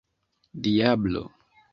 diablo 0.63 1.29